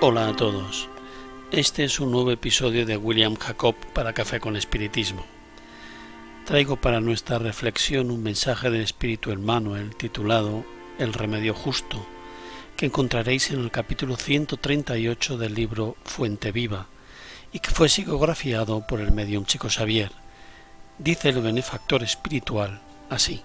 Hola 0.00 0.28
a 0.28 0.36
todos. 0.36 0.88
Este 1.50 1.82
es 1.82 1.98
un 1.98 2.12
nuevo 2.12 2.30
episodio 2.30 2.86
de 2.86 2.96
William 2.96 3.34
Jacob 3.34 3.74
para 3.94 4.12
Café 4.12 4.38
con 4.38 4.54
Espiritismo. 4.54 5.24
Traigo 6.44 6.76
para 6.76 7.00
nuestra 7.00 7.40
reflexión 7.40 8.12
un 8.12 8.22
mensaje 8.22 8.70
del 8.70 8.82
Espíritu 8.82 9.32
Emmanuel 9.32 9.96
titulado 9.96 10.64
El 11.00 11.12
remedio 11.12 11.52
justo, 11.52 12.06
que 12.76 12.86
encontraréis 12.86 13.50
en 13.50 13.58
el 13.58 13.72
capítulo 13.72 14.16
138 14.16 15.36
del 15.36 15.54
libro 15.54 15.96
Fuente 16.04 16.52
Viva 16.52 16.86
y 17.52 17.58
que 17.58 17.72
fue 17.72 17.88
psicografiado 17.88 18.86
por 18.86 19.00
el 19.00 19.10
medium 19.10 19.46
Chico 19.46 19.68
Xavier. 19.68 20.12
Dice 20.98 21.30
el 21.30 21.42
benefactor 21.42 22.04
espiritual 22.04 22.80
así. 23.10 23.42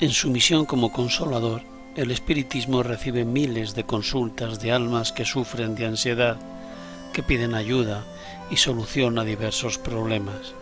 En 0.00 0.10
su 0.10 0.28
misión 0.30 0.66
como 0.66 0.90
consolador, 0.90 1.62
el 1.98 2.12
espiritismo 2.12 2.84
recibe 2.84 3.24
miles 3.24 3.74
de 3.74 3.82
consultas 3.82 4.60
de 4.60 4.70
almas 4.70 5.10
que 5.10 5.24
sufren 5.24 5.74
de 5.74 5.84
ansiedad, 5.84 6.36
que 7.12 7.24
piden 7.24 7.56
ayuda 7.56 8.04
y 8.52 8.56
solución 8.56 9.18
a 9.18 9.24
diversos 9.24 9.78
problemas. 9.78 10.54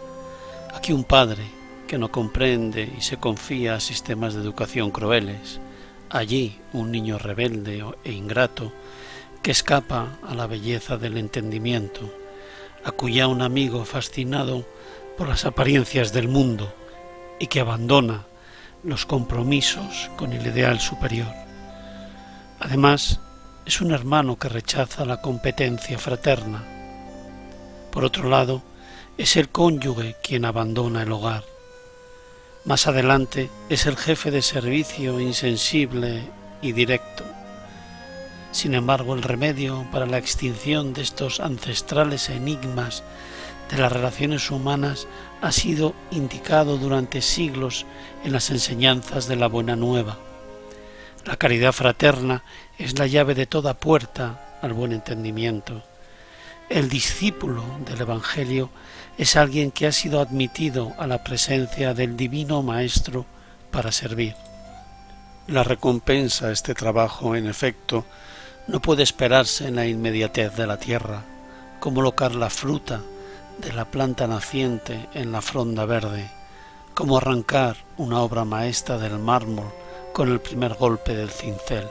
Aquí 0.74 0.95
un 0.95 1.04
padre 1.04 1.42
que 1.87 1.98
no 1.98 2.10
comprende 2.10 2.90
y 2.96 3.02
se 3.02 3.18
confía 3.18 3.74
a 3.74 3.80
sistemas 3.80 4.32
de 4.32 4.40
educación 4.40 4.90
crueles. 4.90 5.60
Allí 6.09 6.59
un 6.73 6.90
niño 6.90 7.18
rebelde 7.18 7.84
e 8.02 8.12
ingrato 8.12 8.73
que 9.43 9.50
escapa 9.50 10.16
a 10.26 10.34
la 10.34 10.46
belleza 10.46 10.96
del 10.96 11.18
entendimiento. 11.18 12.10
Acuya 12.82 13.28
un 13.28 13.43
amigo 13.43 13.84
fascinado 13.84 14.65
por 15.18 15.28
las 15.28 15.45
apariencias 15.45 16.15
del 16.15 16.28
mundo 16.28 16.73
y 17.38 17.48
que 17.48 17.60
abandona 17.60 18.24
los 18.82 19.07
compromisos 19.07 20.10
con 20.16 20.32
el 20.32 20.46
ideal 20.46 20.80
superior. 20.80 21.32
Además, 22.60 23.21
es 23.65 23.80
un 23.80 23.93
hermano 23.93 24.38
que 24.38 24.49
rechaza 24.49 25.05
la 25.05 25.21
competencia 25.21 25.99
fraterna. 25.99 26.63
Por 27.91 28.05
otro 28.05 28.29
lado, 28.29 28.63
es 29.18 29.37
el 29.37 29.49
cónyuge 29.49 30.16
quien 30.23 30.45
abandona 30.45 31.02
el 31.02 31.13
hogar. 31.13 31.45
Más 32.65 32.87
adelante 32.87 33.51
es 33.68 33.87
el 33.87 33.96
jefe 33.96 34.30
de 34.30 34.43
servicio 34.43 35.21
insensible 35.21 36.23
y 36.63 36.73
directo. 36.73 37.24
Sin 38.52 38.74
embargo, 38.74 39.15
el 39.15 39.23
remedio 39.23 39.87
para 39.93 40.07
la 40.07 40.18
extinción 40.18 40.93
de 40.93 41.02
estos 41.02 41.40
ancestrales 41.40 42.29
enigmas 42.30 43.02
de 43.70 43.78
las 43.78 43.90
relaciones 43.90 44.50
humanas 44.50 45.06
ha 45.42 45.52
sido 45.52 45.95
indicado 46.10 46.78
durante 46.78 47.20
siglos 47.20 47.86
en 48.24 48.32
las 48.32 48.50
enseñanzas 48.50 49.26
de 49.26 49.36
la 49.36 49.48
Buena 49.48 49.76
Nueva. 49.76 50.18
La 51.24 51.36
caridad 51.36 51.72
fraterna 51.72 52.42
es 52.78 52.98
la 52.98 53.06
llave 53.06 53.34
de 53.34 53.46
toda 53.46 53.74
puerta 53.74 54.59
al 54.62 54.72
buen 54.72 54.92
entendimiento. 54.92 55.82
El 56.68 56.88
discípulo 56.88 57.64
del 57.84 58.00
Evangelio 58.00 58.70
es 59.18 59.37
alguien 59.37 59.70
que 59.70 59.87
ha 59.87 59.92
sido 59.92 60.20
admitido 60.20 60.92
a 60.98 61.06
la 61.06 61.24
presencia 61.24 61.94
del 61.94 62.16
Divino 62.16 62.62
Maestro 62.62 63.26
para 63.70 63.92
servir. 63.92 64.34
La 65.48 65.62
recompensa 65.62 66.49
a 66.49 66.53
este 66.53 66.75
trabajo, 66.75 67.37
en 67.37 67.47
efecto, 67.47 68.05
no 68.66 68.81
puede 68.81 69.05
esperarse 69.05 69.69
en 69.69 69.76
la 69.76 69.87
inmediatez 69.87 70.56
de 70.56 70.66
la 70.66 70.78
tierra, 70.78 71.22
como 71.78 72.03
locar 72.03 72.34
la 72.34 72.50
fruta 72.50 73.00
de 73.59 73.72
la 73.72 73.87
planta 73.87 74.27
naciente 74.27 75.09
en 75.15 75.33
la 75.33 75.41
fronda 75.41 75.84
verde, 75.87 76.31
como 76.94 77.17
arrancar 77.17 77.77
una 77.97 78.21
obra 78.21 78.44
maestra 78.44 78.99
del 78.99 79.19
mármol 79.19 79.72
con 80.12 80.31
el 80.31 80.41
primer 80.41 80.75
golpe 80.75 81.15
del 81.15 81.31
cincel. 81.31 81.87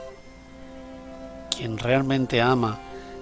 Quien 1.56 1.78
realmente 1.78 2.40
ama 2.40 2.78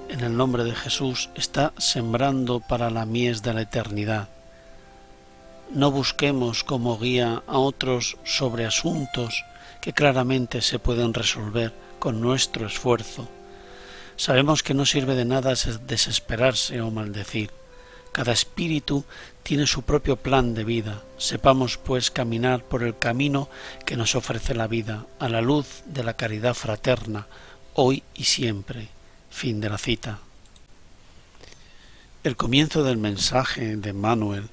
en 0.09 0.21
el 0.21 0.37
nombre 0.37 0.65
de 0.65 0.75
Jesús 0.75 1.31
está 1.35 1.73
sembrando 1.79 2.61
para 2.61 2.91
la 2.91 3.07
mies 3.07 3.43
de 3.43 3.55
la 3.55 3.63
eternidad. 3.63 4.29
No 5.71 5.91
busquemos 5.91 6.65
como 6.65 6.99
guía 6.99 7.43
a 7.47 7.59
otros 7.59 8.17
sobre 8.25 8.67
asuntos 8.67 9.45
que 9.81 9.93
claramente 9.93 10.61
se 10.61 10.79
pueden 10.79 11.15
resolver 11.15 11.73
con 11.99 12.21
nuestro 12.21 12.67
esfuerzo. 12.67 13.29
Sabemos 14.17 14.63
que 14.63 14.75
no 14.75 14.87
sirve 14.87 15.15
de 15.15 15.25
nada 15.25 15.55
desesperarse 15.87 16.81
o 16.81 16.91
maldecir. 16.91 17.51
Cada 18.15 18.31
espíritu 18.31 19.05
tiene 19.43 19.67
su 19.67 19.83
propio 19.83 20.15
plan 20.15 20.55
de 20.55 20.63
vida. 20.63 21.03
Sepamos, 21.19 21.79
pues, 21.79 22.13
caminar 22.13 22.63
por 22.63 22.85
el 22.85 22.97
camino 22.97 23.49
que 23.85 23.97
nos 23.97 24.15
ofrece 24.15 24.55
la 24.55 24.69
vida, 24.69 25.05
a 25.19 25.29
la 25.29 25.41
luz 25.41 25.83
de 25.87 26.05
la 26.05 26.15
caridad 26.15 26.55
fraterna, 26.55 27.27
hoy 27.75 28.05
y 28.15 28.23
siempre. 28.23 28.87
Fin 29.31 29.61
de 29.61 29.69
la 29.69 29.79
cita. 29.79 30.21
El 32.23 32.37
comienzo 32.37 32.85
del 32.85 32.99
mensaje 32.99 33.77
de 33.77 33.93
Manuel 33.93 34.49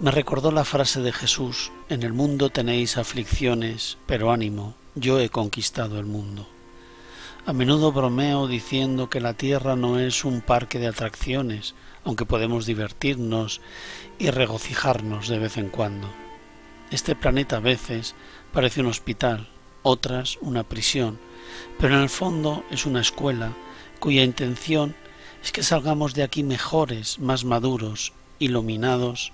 me 0.00 0.10
recordó 0.10 0.50
la 0.50 0.64
frase 0.64 1.02
de 1.02 1.12
Jesús, 1.12 1.70
en 1.90 2.04
el 2.04 2.14
mundo 2.14 2.48
tenéis 2.48 2.96
aflicciones, 2.96 3.98
pero 4.06 4.32
ánimo, 4.32 4.76
yo 4.94 5.20
he 5.20 5.28
conquistado 5.28 5.98
el 5.98 6.06
mundo. 6.06 6.48
A 7.44 7.52
menudo 7.52 7.92
bromeo 7.92 8.48
diciendo 8.48 9.10
que 9.10 9.20
la 9.20 9.34
Tierra 9.34 9.76
no 9.76 9.98
es 9.98 10.24
un 10.24 10.40
parque 10.40 10.78
de 10.78 10.86
atracciones, 10.86 11.74
aunque 12.06 12.24
podemos 12.24 12.64
divertirnos 12.66 13.60
y 14.18 14.30
regocijarnos 14.30 15.28
de 15.28 15.40
vez 15.40 15.58
en 15.58 15.68
cuando. 15.68 16.08
Este 16.90 17.16
planeta 17.16 17.56
a 17.56 17.60
veces 17.60 18.14
parece 18.52 18.80
un 18.80 18.86
hospital, 18.86 19.48
otras 19.82 20.38
una 20.40 20.62
prisión, 20.62 21.18
pero 21.80 21.96
en 21.96 22.02
el 22.02 22.08
fondo 22.08 22.64
es 22.70 22.86
una 22.86 23.00
escuela 23.00 23.52
cuya 23.98 24.22
intención 24.22 24.94
es 25.42 25.50
que 25.50 25.64
salgamos 25.64 26.14
de 26.14 26.22
aquí 26.22 26.44
mejores, 26.44 27.18
más 27.18 27.44
maduros, 27.44 28.12
iluminados 28.38 29.32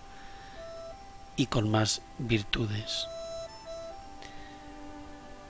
y 1.36 1.46
con 1.46 1.70
más 1.70 2.00
virtudes. 2.18 3.06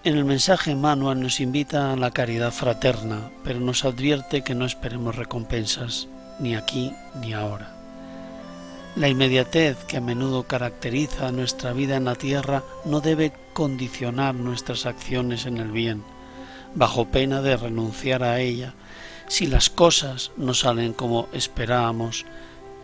En 0.03 0.19
el 0.19 0.25
mensaje 0.25 0.75
Manuel 0.75 1.21
nos 1.21 1.39
invita 1.39 1.93
a 1.93 1.97
la 1.97 2.11
caridad 2.11 2.53
fraterna, 2.53 3.31
pero 3.45 3.61
nos 3.61 3.85
advierte 3.85 4.43
que 4.43 4.57
no 4.57 4.65
esperemos 4.65 5.15
recompensas, 5.15 6.09
ni 6.43 6.55
aquí 6.55 6.93
ni 7.21 7.33
ahora. 7.33 7.73
La 8.95 9.09
inmediatez 9.09 9.85
que 9.85 9.97
a 9.97 10.01
menudo 10.03 10.43
caracteriza 10.43 11.33
nuestra 11.33 11.73
vida 11.73 11.97
en 11.97 12.05
la 12.05 12.15
tierra 12.15 12.63
no 12.85 13.01
debe 13.01 13.33
condicionar 13.55 14.35
nuestras 14.35 14.85
acciones 14.85 15.47
en 15.47 15.57
el 15.57 15.71
bien, 15.71 16.05
bajo 16.75 17.07
pena 17.07 17.41
de 17.41 17.57
renunciar 17.57 18.23
a 18.23 18.41
ella 18.41 18.75
si 19.29 19.47
las 19.47 19.71
cosas 19.71 20.33
no 20.37 20.53
salen 20.53 20.93
como 20.93 21.29
esperábamos 21.33 22.27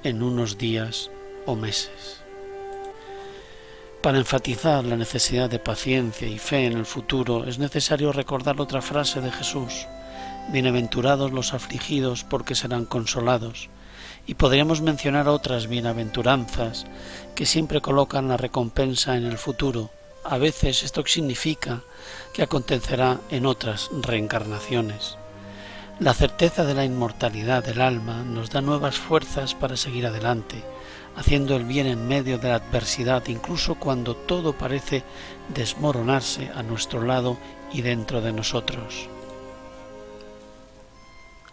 en 0.02 0.22
unos 0.22 0.56
días 0.56 1.10
o 1.44 1.56
meses. 1.56 2.22
Para 4.02 4.18
enfatizar 4.18 4.84
la 4.84 4.96
necesidad 4.96 5.50
de 5.50 5.58
paciencia 5.58 6.26
y 6.28 6.38
fe 6.38 6.64
en 6.64 6.74
el 6.74 6.86
futuro 6.86 7.44
es 7.44 7.58
necesario 7.58 8.12
recordar 8.12 8.60
otra 8.60 8.80
frase 8.80 9.20
de 9.20 9.32
Jesús. 9.32 9.86
Bienaventurados 10.50 11.30
los 11.30 11.52
afligidos 11.52 12.24
porque 12.24 12.54
serán 12.54 12.86
consolados. 12.86 13.68
Y 14.26 14.34
podríamos 14.34 14.80
mencionar 14.80 15.28
otras 15.28 15.66
bienaventuranzas 15.66 16.86
que 17.34 17.44
siempre 17.44 17.82
colocan 17.82 18.28
la 18.28 18.38
recompensa 18.38 19.18
en 19.18 19.26
el 19.26 19.36
futuro. 19.36 19.90
A 20.24 20.38
veces 20.38 20.84
esto 20.84 21.04
significa 21.04 21.82
que 22.32 22.42
acontecerá 22.42 23.18
en 23.30 23.44
otras 23.44 23.90
reencarnaciones. 24.00 25.18
La 26.00 26.14
certeza 26.14 26.64
de 26.64 26.72
la 26.72 26.86
inmortalidad 26.86 27.62
del 27.62 27.82
alma 27.82 28.22
nos 28.24 28.48
da 28.48 28.62
nuevas 28.62 28.96
fuerzas 28.96 29.54
para 29.54 29.76
seguir 29.76 30.06
adelante, 30.06 30.64
haciendo 31.14 31.56
el 31.56 31.64
bien 31.64 31.86
en 31.86 32.08
medio 32.08 32.38
de 32.38 32.48
la 32.48 32.54
adversidad, 32.54 33.22
incluso 33.28 33.74
cuando 33.74 34.16
todo 34.16 34.54
parece 34.54 35.04
desmoronarse 35.52 36.50
a 36.54 36.62
nuestro 36.62 37.02
lado 37.02 37.36
y 37.70 37.82
dentro 37.82 38.22
de 38.22 38.32
nosotros. 38.32 39.10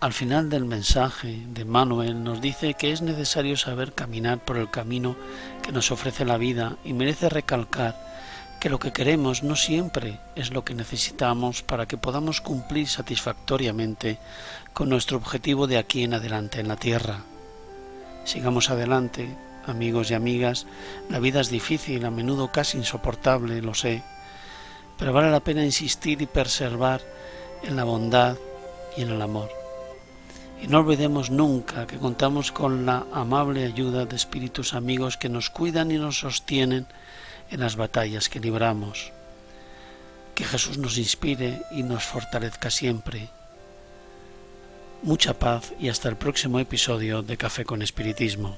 Al 0.01 0.11
final 0.11 0.49
del 0.49 0.65
mensaje 0.65 1.45
de 1.47 1.63
Manuel 1.63 2.21
nos 2.21 2.41
dice 2.41 2.73
que 2.73 2.91
es 2.91 3.01
necesario 3.01 3.55
saber 3.55 3.93
caminar 3.93 4.39
por 4.39 4.57
el 4.57 4.69
camino 4.69 5.15
que 5.63 5.71
nos 5.71 5.89
ofrece 5.89 6.25
la 6.25 6.37
vida 6.37 6.75
y 6.83 6.91
merece 6.91 7.29
recalcar 7.29 7.95
que 8.59 8.69
lo 8.69 8.77
que 8.77 8.91
queremos 8.91 9.41
no 9.41 9.55
siempre 9.55 10.19
es 10.35 10.51
lo 10.51 10.65
que 10.65 10.73
necesitamos 10.73 11.61
para 11.61 11.87
que 11.87 11.97
podamos 11.97 12.41
cumplir 12.41 12.89
satisfactoriamente 12.89 14.19
con 14.73 14.89
nuestro 14.89 15.15
objetivo 15.17 15.65
de 15.65 15.77
aquí 15.77 16.03
en 16.03 16.13
adelante 16.13 16.59
en 16.59 16.67
la 16.67 16.75
tierra. 16.75 17.21
Sigamos 18.25 18.69
adelante, 18.69 19.29
amigos 19.65 20.11
y 20.11 20.13
amigas, 20.13 20.67
la 21.09 21.19
vida 21.19 21.39
es 21.39 21.49
difícil, 21.49 22.03
a 22.05 22.11
menudo 22.11 22.51
casi 22.51 22.77
insoportable, 22.77 23.61
lo 23.61 23.73
sé, 23.73 24.03
pero 24.99 25.13
vale 25.13 25.31
la 25.31 25.39
pena 25.39 25.63
insistir 25.63 26.21
y 26.21 26.25
perseverar 26.25 27.01
en 27.63 27.77
la 27.77 27.85
bondad 27.85 28.35
y 28.97 29.03
en 29.03 29.11
el 29.11 29.21
amor. 29.21 29.64
Y 30.65 30.67
no 30.67 30.79
olvidemos 30.79 31.29
nunca 31.29 31.85
que 31.85 31.99
contamos 31.99 32.51
con 32.51 32.87
la 32.87 33.05
amable 33.13 33.65
ayuda 33.65 34.05
de 34.05 34.15
espíritus 34.15 34.73
amigos 34.73 35.15
que 35.15 35.29
nos 35.29 35.51
cuidan 35.51 35.91
y 35.91 35.99
nos 35.99 36.17
sostienen 36.17 36.87
en 37.51 37.59
las 37.59 37.75
batallas 37.75 38.29
que 38.29 38.39
libramos. 38.39 39.11
Que 40.33 40.43
Jesús 40.43 40.79
nos 40.79 40.97
inspire 40.97 41.61
y 41.69 41.83
nos 41.83 42.03
fortalezca 42.03 42.71
siempre. 42.71 43.29
mucha 45.03 45.37
paz 45.37 45.71
y 45.79 45.89
hasta 45.89 46.09
el 46.09 46.15
próximo 46.15 46.57
episodio 46.59 47.21
de 47.21 47.37
Café 47.37 47.63
con 47.63 47.83
Espiritismo. 47.83 48.57